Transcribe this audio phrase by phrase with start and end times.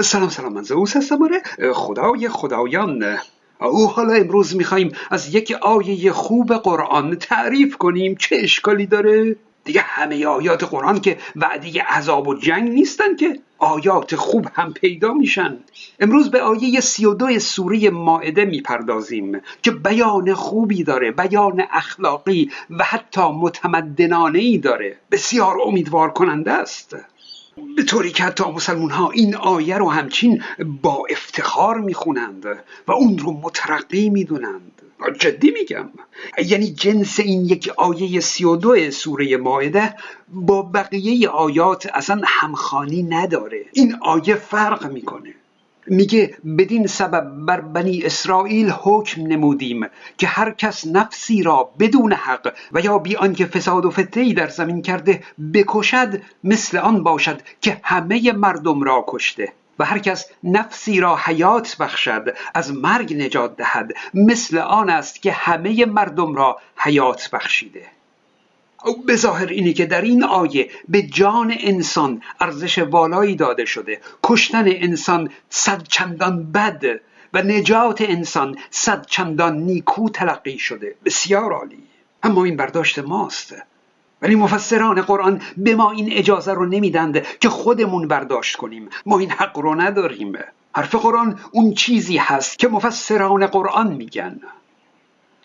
[0.00, 1.42] سلام سلام من زوس هستم آره.
[1.72, 3.18] خدای خدایان.
[3.60, 8.14] او حالا امروز می‌خوایم از یک آیه خوب قرآن تعریف کنیم.
[8.14, 14.16] چه اشکالی داره؟ دیگه همه آیات قرآن که وعده عذاب و جنگ نیستن که آیات
[14.16, 15.58] خوب هم پیدا میشن.
[16.00, 22.50] امروز به آیه سی و دو سوره ماعده می‌پردازیم که بیان خوبی داره بیان اخلاقی
[22.70, 24.96] و حتی متمدنانه ای داره.
[25.10, 26.96] بسیار امیدوار کننده است.
[27.76, 30.42] به طوری که حتی مسلمون ها این آیه رو همچین
[30.82, 32.46] با افتخار می‌خونند
[32.86, 34.70] و اون رو مترقی می‌دونند.
[35.18, 35.88] جدی میگم.
[36.46, 39.94] یعنی جنس این یک آیه سی و دو سوره ماعده
[40.28, 43.64] با بقیه آیات اصلا همخانی نداره.
[43.72, 45.34] این آیه فرق می‌کنه.
[45.86, 49.86] میگه بدین سبب بر بنی اسرائیل حکم نمودیم
[50.18, 54.48] که هر کس نفسی را بدون حق و یا بی آنکه فساد و فتنه در
[54.48, 55.22] زمین کرده
[55.54, 61.76] بکشد مثل آن باشد که همه مردم را کشته و هر کس نفسی را حیات
[61.76, 67.93] بخشد از مرگ نجات دهد مثل آن است که همه مردم را حیات بخشیده.
[69.06, 74.00] به ظاهر اینه که در این آیه به جان انسان ارزش والایی داده شده.
[74.22, 76.82] کشتن انسان صد چندان بد
[77.32, 80.94] و نجات انسان صد چندان نیکو تلقی شده.
[81.04, 81.82] بسیار عالی.
[82.22, 83.54] اما این برداشت ماست.
[84.22, 88.88] ولی مفسران قرآن به ما این اجازه رو نمیدند که خودمون برداشت کنیم.
[89.06, 90.32] ما این حق رو نداریم.
[90.74, 94.40] حرف قرآن اون چیزی هست که مفسران قرآن میگن.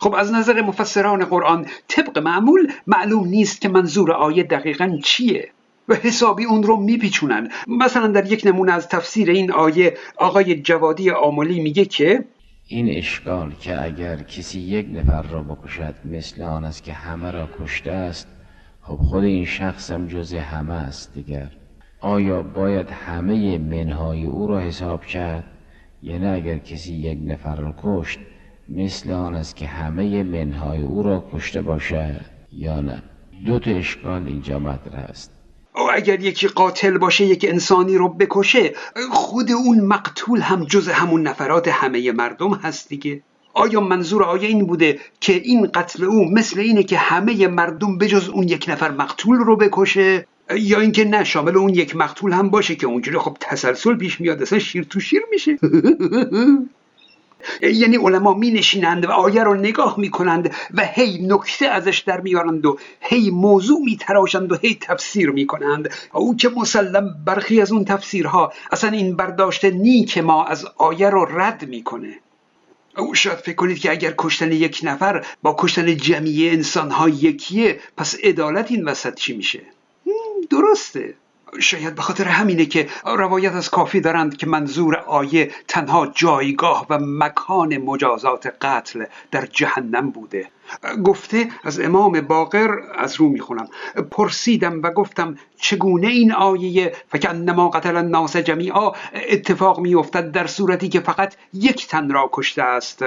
[0.00, 5.50] خب از نظر مفسران قرآن طبق معمول معلوم نیست که منظور آیه دقیقا چیه
[5.88, 7.48] و حسابی اون رو میپیچونن.
[7.68, 12.24] مثلا در یک نمونه از تفسیر این آیه آقای جوادی آملی میگه که
[12.66, 17.48] این اشکال که اگر کسی یک نفر را بکشد مثل آن است که همه را
[17.60, 18.28] کشته است
[18.82, 21.50] خب خود این شخص هم جز همه است دیگر.
[22.00, 25.44] آیا باید همه منهای او را حساب کرد؟
[26.02, 28.18] یعنی اگر کسی یک نفر را کشت
[28.68, 32.20] مثل آن است که همه منهای او را کشته باشد
[32.52, 33.02] یا نه.
[33.46, 35.32] دو تا اشکال اینجا مطرح است.
[35.94, 38.74] اگر یکی قاتل باشه یک انسانی رو بکشه
[39.10, 43.22] خود اون مقتول هم جز همون نفرات همه مردم هست دیگه.
[43.54, 48.28] آیا منظور آیه این بوده که این قتل او مثل اینه که همه مردم بجز
[48.28, 52.74] اون یک نفر مقتول رو بکشه؟ یا اینکه نه شامل اون یک مقتول هم باشه
[52.74, 55.58] که اونجوری خب تسلسل پیش میاد اصلا شیر تو شیر میشه.
[57.62, 62.20] یعنی علما می نشینند و آیه رو نگاه می کنند و هی نکته ازش در
[62.20, 67.60] میارند و هی موضوع می تراشند و هی تفسیر می کنند او که مسلم برخی
[67.60, 72.18] از اون تفسیرها اصلا این برداشت نیک ما از آیه رو رد می‌کنه.
[72.96, 77.80] او شاید فکر کنید که اگر کشتن یک نفر با کشتن جمعی انسان ها یکیه
[77.96, 79.62] پس عدالت این وسط چی میشه؟
[80.50, 81.14] درسته.
[81.60, 86.98] شاید به خاطر همینه که روایت از کافی دارند که منظور آیه تنها جایگاه و
[87.00, 90.50] مکان مجازات قتل در جهنم بوده.
[91.04, 93.68] گفته از امام باقر از رو می‌خونم.
[94.10, 101.00] پرسیدم و گفتم چگونه این آیه فکنما قتل الناس جمیعا اتفاق میافتد در صورتی که
[101.00, 103.04] فقط یک تن را کشته است؟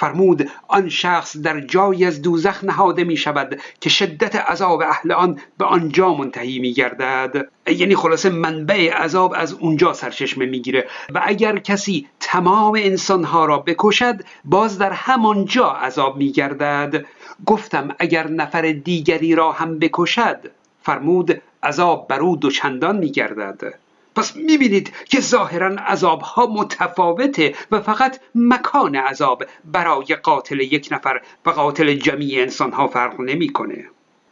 [0.00, 5.40] فرمود آن شخص در جایی از دوزخ نهاده می شود که شدت عذاب اهل آن
[5.58, 7.48] به آنجا منتهی می گردد.
[7.66, 14.20] یعنی خلاصه منبع عذاب از اونجا سرچشمه می‌گیره و اگر کسی تمام انسانها را بکشد
[14.44, 17.04] باز در همانجا عذاب می گردد.
[17.46, 20.50] گفتم اگر نفر دیگری را هم بکشد
[20.82, 23.74] فرمود عذاب بر او دوچندان می گردد.
[24.16, 31.20] پس می‌بینید که ظاهرا عذاب ها متفاوته و فقط مکان عذاب برای قاتل یک نفر
[31.46, 33.84] و قاتل جمعی انسان ها فرق نمی‌کنه.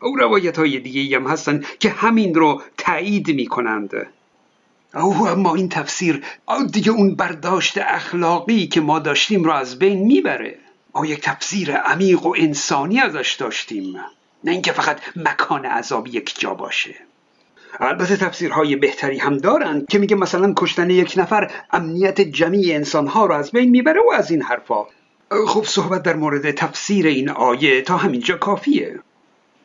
[0.02, 3.90] او روایت های دیگه هم هستن که همین رو تایید می‌کنند.
[4.94, 6.24] او اما این تفسیر
[6.72, 10.58] دیگه اون برداشت اخلاقی که ما داشتیم رو از بین می‌بره.
[10.94, 13.96] ما یک تفسیر عمیق و انسانی ازش داشتیم.
[14.44, 16.94] نه اینکه فقط مکان عذاب یک جا باشه.
[17.80, 23.34] البته تفسیرهای بهتری هم دارند که میگه مثلا کشتن یک نفر امنیت جمعی انسانها رو
[23.34, 24.86] از بین می‌بره و از این حرفا.
[25.46, 29.00] خب صحبت در مورد تفسیر این آیه تا همینجا کافیه.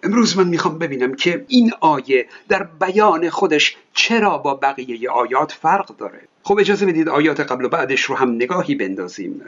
[0.04, 5.98] امروز من می‌خوام ببینم که این آیه در بیان خودش چرا با بقیه آیات فرق
[5.98, 6.22] داره.
[6.44, 9.42] خب اجازه بدید آیات قبل و بعدش رو هم نگاهی بندازیم.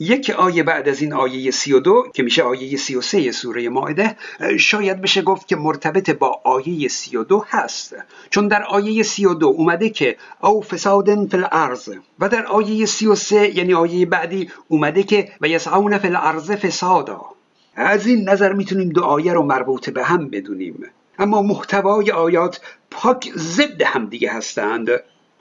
[0.00, 4.16] یک آیه بعد از این آیه 32 که میشه آیه 33 سوره ماعده
[4.58, 7.96] شاید بشه گفت که مرتبط با آیه 32 هست.
[8.30, 11.88] چون در آیه 32 اومده که او فساد فی الارض
[12.18, 17.24] و در آیه 33 یعنی آیه بعدی اومده که و یسعون فی الارض فسادا.
[17.76, 20.84] از این نظر می‌تونیم دو آیه رو مربوط به هم بدونیم.
[21.18, 22.60] اما محتوای آیات
[22.90, 24.88] پاک ضد هم دیگه هستند.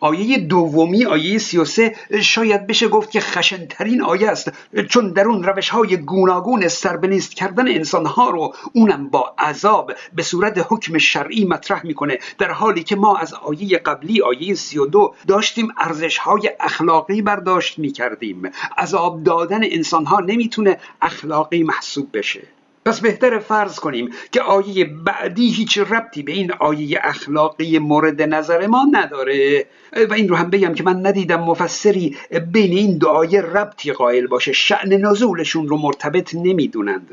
[0.03, 4.51] آیه دومی آیه 33 شاید بشه گفت که خشنترین آیه است.
[4.89, 10.23] چون در اون روش های گوناگون سربنیست کردن انسان ها رو اونم با عذاب به
[10.23, 12.19] صورت حکم شرعی مطرح می‌کنه.
[12.37, 18.51] در حالی که ما از آیه قبلی آیه 32 داشتیم ارزش های اخلاقی برداشت می‌کردیم.
[18.77, 22.41] عذاب دادن انسان ها نمی‌تونه اخلاقی محسوب بشه.
[22.85, 28.67] پس بهتر فرض کنیم که آیه بعدی هیچ ربطی به این آیه اخلاقی مورد نظر
[28.67, 29.65] ما نداره.
[30.09, 32.17] و این رو هم بگم که من ندیدم مفسری
[32.51, 34.53] بین این دو آیه ربطی قائل باشه.
[34.53, 37.09] شعن نزولشون رو مرتبط نمی‌دونند.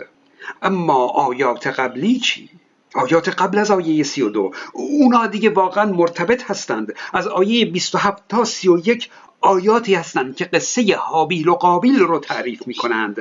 [0.63, 2.49] اما آیات قبلی چی؟
[2.95, 6.95] آیات قبل از آیه 32 اونا دیگه واقعا مرتبط هستند.
[7.13, 13.19] از آیه 27 تا 31 آیاتی هستند که قصه حابیل و قابیل رو تعریف می‌کنند.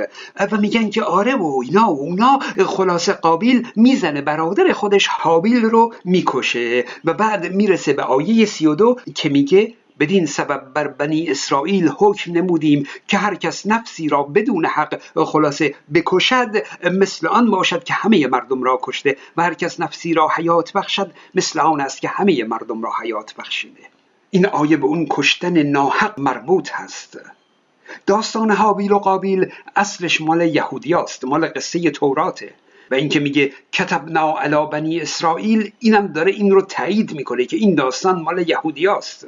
[0.52, 5.94] و میگن که آره و اینا و اونا خلاص قابیل می‌زنه برادر خودش حابیل رو
[6.06, 6.86] می‌کشه.
[7.06, 12.88] و بعد می‌رسه به آیه 32 که میگه بدین سبب بر بنی اسرائیل حکم نمودیم
[13.08, 16.52] که هر کس نفسی را بدون حق خلاصه بکشد
[16.92, 19.18] مثل آن باشد که همه مردم را کشته.
[19.38, 23.36] و هر کس نفسی را حیات بخشد مثل آن است که همه مردم را حیات
[23.36, 23.99] بخشیده.
[24.32, 27.20] این آیه به اون کشتن ناحق مربوط هست.
[28.06, 32.54] داستان حابیل و قابیل اصلش مال یهودیاست مال قصه توراته.
[32.92, 37.76] و اینکه میگه کتبنا علی بنی اسرائیل اینم داره این رو تایید می‌کنه که این
[37.76, 39.28] داستان مال یهودیاست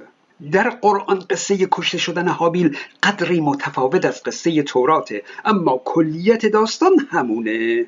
[0.52, 7.86] در قرآن قصه کشته شدن حابیل قدری متفاوت از قصه توراته اما کلیت داستان همونه.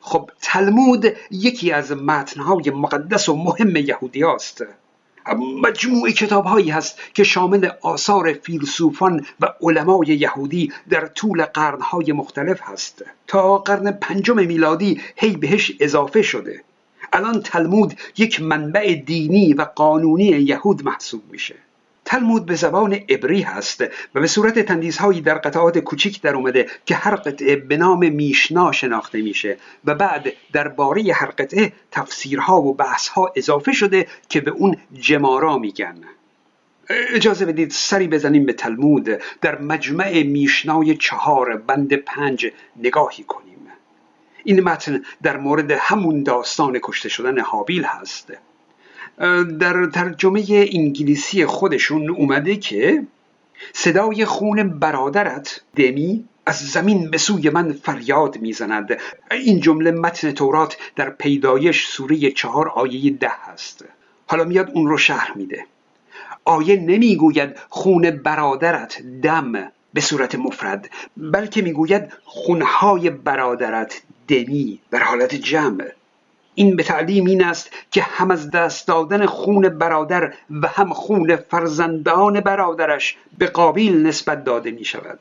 [0.00, 4.64] خب تلمود یکی از متنهای مقدس و مهم یهودی است.
[5.34, 12.60] مجموعه کتاب هایی هست که شامل آثار فیلسوفان و علمای یهودی در طول قرنهای مختلف
[12.62, 13.04] هست.
[13.26, 16.64] تا قرن پنجم میلادی هی بهش اضافه شده.
[17.12, 21.54] الان تلمود یک منبع دینی و قانونی یهود محسوب میشه.
[22.08, 23.82] تلمود به زبان عبری هست
[24.14, 28.72] و به صورت تندیزهایی در قطعات کوچیک در اومده که هر قطعه به نام میشنا
[28.72, 34.76] شناخته میشه و بعد درباره هر قطعه تفسیرها و بحثها اضافه شده که به اون
[34.92, 35.94] جمارا میگن.
[36.90, 39.08] اجازه بدید سری بزنیم به تلمود.
[39.40, 42.46] در مجمع میشنای چهار بند پنج
[42.76, 43.68] نگاهی کنیم.
[44.44, 48.32] این متن در مورد همون داستان کشته شدن حابیل هست.
[49.60, 53.02] در ترجمه انگلیسی خودشون اومده که
[53.72, 58.98] صدای خون برادرت دمی از زمین به سوی من فریاد می‌زند.
[59.30, 63.84] این جمله متن تورات در پیدایش سوره چهار آیه ده هست.
[64.26, 65.64] حالا میاد اون رو شهر میده.
[66.44, 75.34] آیه نمی‌گوید خون برادرت دم به صورت مفرد بلکه می‌گوید خونهای برادرت دمی در حالت
[75.34, 75.84] جمع.
[76.58, 81.36] این به تعلیم این است که هم از دست دادن خون برادر و هم خون
[81.36, 85.18] فرزندان برادرش به قابیل نسبت داده می شود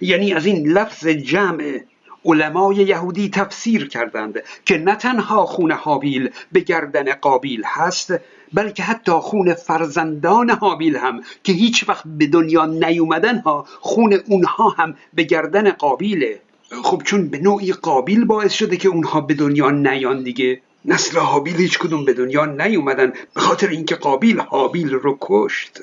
[0.00, 1.80] یعنی از این لفظ جمع
[2.24, 8.14] علمای یهودی تفسیر کردند که نه تنها خون حابیل به گردن قابیل هست
[8.52, 14.68] بلکه حتی خون فرزندان حابیل هم که هیچ وقت به دنیا نیومدن ها خون اونها
[14.68, 16.40] هم به گردن قابیله.
[16.86, 20.60] خب چون به نوعی قابیل باعث شده که اونها به دنیا نیان دیگه.
[20.84, 25.80] نسل حابیل هیچ کدوم به دنیا نیومدن به خاطر اینکه قابیل حابیل رو کشت.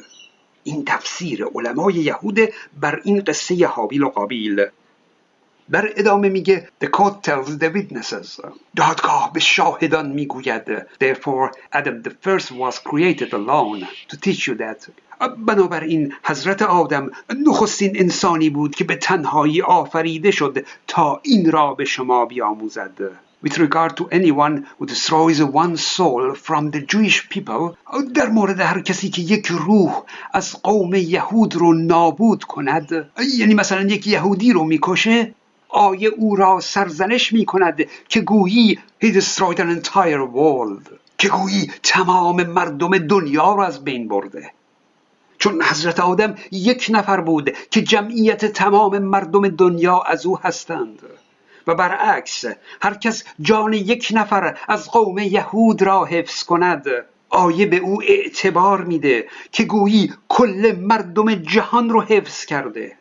[0.63, 2.39] این تفسیر علمای یهود
[2.81, 4.65] بر این قصه حابیل و قابیل.
[5.71, 8.45] در ادامه میگه The court tells the witnesses.
[8.75, 14.89] دادگاه به شاهدان می‌گوید Therefore Adam the first was created alone to teach you that.
[15.47, 17.11] بنابراین حضرت آدم
[17.47, 23.11] نخستین انسانی بود که به تنهایی آفریده شد تا این را به شما بیاموزد.
[23.45, 27.77] With regard to anyone who destroys one soul from the Jewish people
[28.15, 30.03] در مورد هر کسی که یک روح
[30.33, 35.33] از قوم یهود رو نابود کند یعنی مثلا یک یهودی رو می‌کشه
[35.73, 40.89] آیه او را سرزنش می کند که گویی he destroyed an entire world.
[41.17, 44.51] که گویی تمام مردم دنیا را از بین برده.
[45.37, 50.99] چون حضرت آدم یک نفر بود که جمعیت تمام مردم دنیا از او هستند.
[51.67, 52.45] و برعکس
[52.81, 56.85] هر کس جان یک نفر از قوم یهود را حفظ کند
[57.29, 62.97] آیه به او اعتبار میده که گویی کل مردم جهان رو حفظ کرده.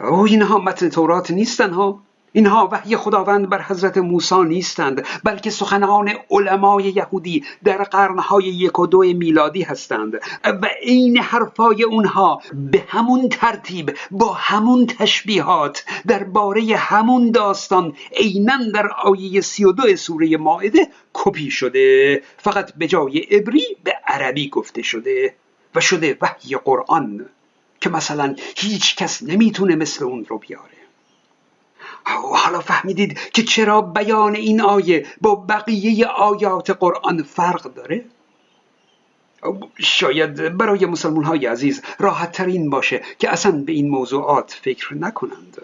[0.00, 2.00] او اینها متن تورات نیستن ها
[2.32, 8.86] اینها وحی خداوند بر حضرت موسی نیستند بلکه سخنان علمای یهودی در قرنهای یک و
[8.86, 10.14] دو میلادی هستند.
[10.44, 18.88] و عین حرفای اونها به همون ترتیب با همون تشبیهات درباره همون داستان عینا در
[19.02, 22.22] آیه سی و دو سوره ماعده کپی شده.
[22.36, 25.34] فقط به جای عبری به عربی گفته شده
[25.74, 27.26] و شده وحی قرآن.
[27.84, 30.70] که مثلا هیچ کس نمی‌تونه مثل اون رو بیاره.
[32.34, 38.04] حالا فهمیدید که چرا بیان این آیه با بقیه آیات قرآن فرق داره؟
[39.78, 45.62] شاید برای مسلمان های عزیز راحت ترین باشه که اصلا به این موضوعات فکر نکنند.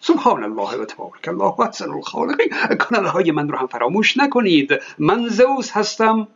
[0.00, 2.48] سبحان الله و تبارک الله و احسن الخالقین.
[2.78, 4.70] کانال های من رو هم فراموش نکنید.
[4.98, 6.28] من زوس هستم.